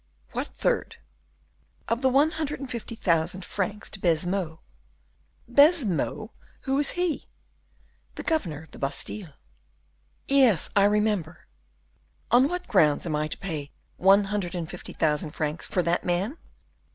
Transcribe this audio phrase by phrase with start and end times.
[0.31, 0.95] "What third?"
[1.87, 4.59] "Of the one hundred and fifty thousand francs to Baisemeaux."
[5.47, 6.31] "Baisemeaux?
[6.61, 7.27] Who is he?"
[8.15, 9.33] "The governor of the Bastile."
[10.27, 11.45] "Yes, I remember.
[12.31, 16.03] On what grounds am I to pay one hundred and fifty thousand francs for that
[16.03, 16.39] man."